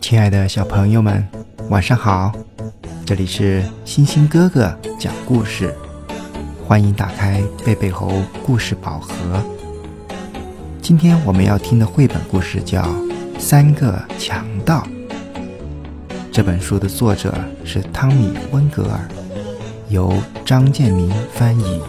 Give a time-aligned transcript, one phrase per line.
[0.00, 1.26] 亲爱的小朋友们，
[1.70, 2.32] 晚上好！
[3.04, 5.74] 这里是星星哥哥讲故事，
[6.66, 9.08] 欢迎打开贝贝猴故事宝盒。
[10.80, 12.82] 今天我们要听的绘本故事叫
[13.40, 14.86] 《三个强盗》。
[16.30, 19.00] 这本书的作者是汤米·温格尔，
[19.88, 20.12] 由
[20.44, 21.80] 张建明翻译，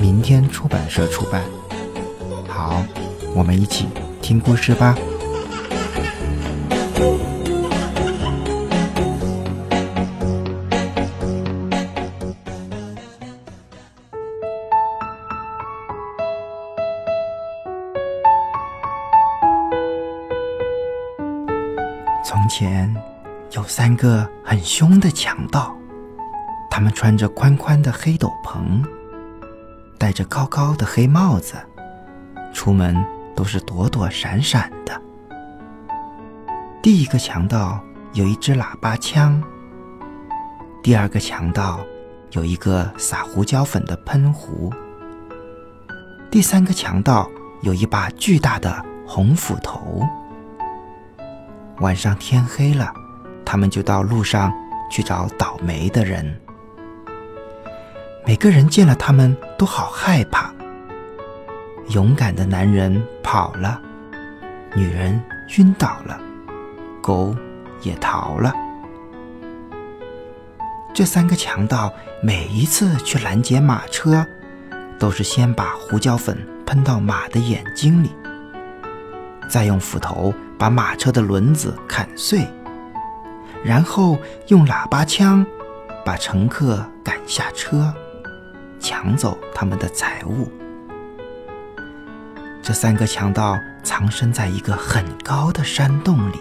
[0.00, 1.42] 明天出版社出版。
[2.48, 2.84] 好，
[3.34, 3.88] 我们一起
[4.20, 4.96] 听故事吧。
[22.26, 22.94] 从前
[23.52, 25.74] 有三个很凶的强盗，
[26.70, 28.84] 他们穿着宽宽的黑斗篷，
[30.04, 31.54] 戴着高高的黑帽子，
[32.52, 32.94] 出门
[33.34, 35.00] 都是躲躲闪闪的。
[36.82, 39.42] 第一个强盗有一支喇叭枪，
[40.82, 41.80] 第二个强盗
[42.32, 44.70] 有一个撒胡椒粉的喷壶，
[46.30, 47.26] 第三个强盗
[47.62, 50.06] 有一把巨大的红斧头。
[51.78, 52.92] 晚上天黑了，
[53.42, 54.52] 他们就到路上
[54.90, 56.38] 去找倒霉的人。
[58.26, 60.52] 每个人见了他们都好害怕。
[61.90, 63.80] 勇敢的男人跑了，
[64.74, 65.20] 女人
[65.58, 66.18] 晕倒了，
[67.02, 67.36] 狗
[67.82, 68.52] 也逃了。
[70.94, 74.26] 这三个强盗每一次去拦截马车，
[74.98, 78.10] 都是先把胡椒粉喷到马的眼睛里，
[79.48, 80.32] 再用斧头。
[80.56, 82.48] 把马车的轮子砍碎，
[83.64, 84.16] 然后
[84.46, 85.44] 用喇叭枪
[86.04, 87.92] 把乘客赶下车，
[88.84, 90.46] 抢走他们的财物。
[92.62, 96.38] 这三个强盗藏身在一个很高的山洞里，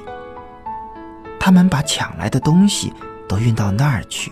[1.40, 2.94] 他们把抢来的东西
[3.30, 4.30] 都运到那儿去。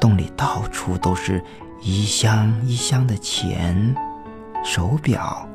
[0.00, 1.44] 洞里到处都是
[1.82, 3.94] 一箱一箱的钱、
[4.64, 5.46] 手表、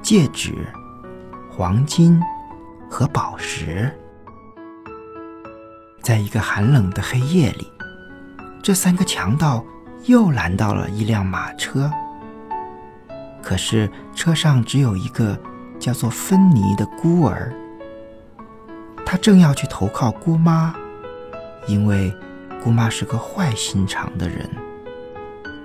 [0.00, 0.66] 戒指。
[1.50, 2.20] 黄金
[2.90, 3.90] 和宝石，
[6.02, 7.66] 在一个寒冷的黑夜里，
[8.62, 9.64] 这三个强盗
[10.06, 11.90] 又拦到了一辆马车。
[13.42, 15.38] 可是车上只有一个
[15.78, 17.52] 叫做芬妮的孤儿，
[19.04, 20.74] 他正要去投靠姑妈，
[21.66, 22.12] 因为
[22.62, 24.48] 姑妈是个坏心肠的人，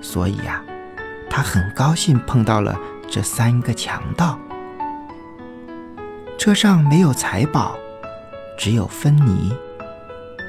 [0.01, 0.63] 所以呀，
[1.29, 2.77] 他很高兴碰到了
[3.09, 4.37] 这三个强盗。
[6.37, 7.75] 车上没有财宝，
[8.57, 9.51] 只有芬妮，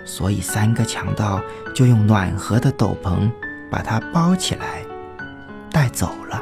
[0.06, 1.41] 所以三个强盗
[1.74, 3.30] 就用暖和的斗篷
[3.72, 4.83] 把它包起来，
[5.71, 6.38] 带走了。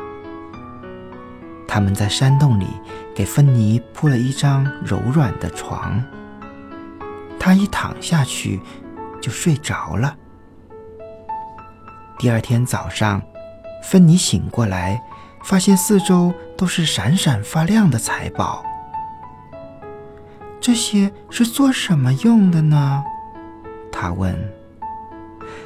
[1.68, 2.66] 他们在山洞里
[3.14, 6.02] 给芬妮铺了一张柔软的床，
[7.38, 8.60] 她一躺下去
[9.22, 10.16] 就睡着了。
[12.18, 13.22] 第二天早上，
[13.84, 15.00] 芬妮醒过来，
[15.44, 18.64] 发现四周都是闪闪发亮的财宝。
[20.60, 23.04] 这些是做什么用的呢？
[23.92, 24.36] 他问。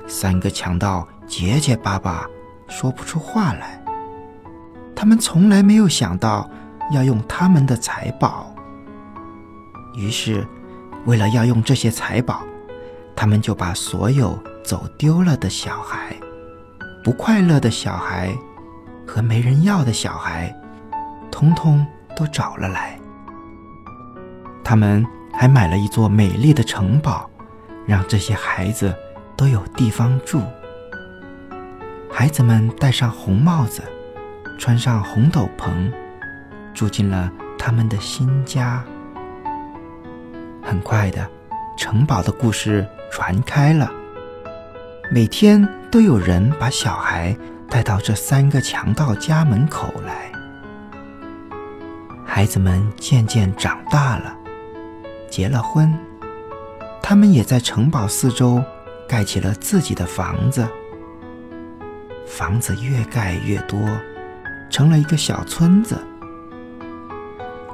[0.06, 2.26] 三个强盗结结巴巴，
[2.68, 3.82] 说不出话来。
[4.94, 6.48] 他们从来没有想到
[6.92, 8.54] 要用他们的财宝。
[9.94, 10.46] 于是，
[11.04, 12.42] 为了要用这些财宝，
[13.14, 16.16] 他们就把所有走丢了的小孩、
[17.02, 18.34] 不快乐的小孩
[19.06, 20.54] 和没人要的小孩，
[21.30, 21.86] 通通
[22.16, 22.98] 都找了来。
[24.64, 27.28] 他们还买了一座美丽的城堡，
[27.86, 28.94] 让这些孩子
[29.36, 30.40] 都有地方住。
[32.16, 33.82] 孩子们戴上红帽子，
[34.56, 35.90] 穿上红斗篷，
[36.72, 38.84] 住进了他们的新家。
[40.62, 41.28] 很快的，
[41.76, 43.90] 城堡的故事传开了，
[45.10, 47.36] 每天都有人把小孩
[47.68, 50.30] 带到这三个强盗家门口来。
[52.24, 54.36] 孩子们渐渐长大了。
[55.28, 55.92] 结了婚，
[57.02, 58.62] 他们也在城堡四周
[59.08, 60.64] 盖起了自己的房子。
[62.26, 63.78] 房子越盖越多，
[64.70, 65.96] 成了一个小村子。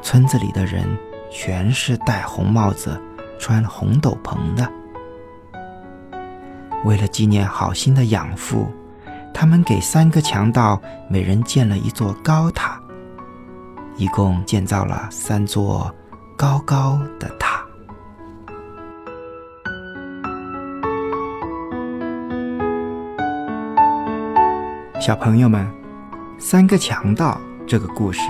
[0.03, 0.85] 村子里的人
[1.31, 3.01] 全是戴红帽子、
[3.39, 4.71] 穿红斗篷的。
[6.85, 8.67] 为了纪念好心的养父，
[9.33, 12.81] 他们给三个强盗每人建了一座高塔，
[13.97, 15.95] 一共建造了三座
[16.37, 17.50] 高高的塔。
[25.01, 25.67] 小朋友们，
[26.39, 28.21] 三个强盗这个故事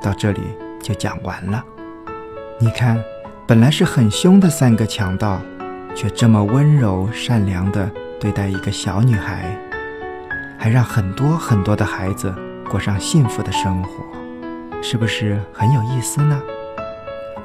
[0.00, 0.40] 到这里
[0.82, 1.62] 就讲完了。
[2.58, 2.98] 你看，
[3.46, 5.38] 本来是很凶的三个强盗，
[5.94, 9.54] 却这么温柔善良的对待一个小女孩，
[10.58, 12.34] 还让很多很多的孩子
[12.70, 13.90] 过上幸福的生活，
[14.82, 16.40] 是不是很有意思呢？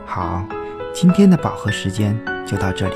[0.06, 0.42] 好，
[0.94, 2.18] 今天的宝盒时间
[2.48, 2.96] 就到这里。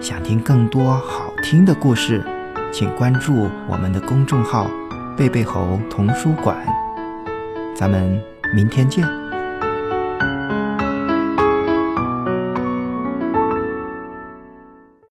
[0.00, 2.24] 想听更多好听的故事，
[2.72, 4.70] 请关注我们的公众号
[5.16, 6.56] “贝贝猴童书馆”。
[7.74, 8.22] 咱们
[8.54, 9.25] 明天见。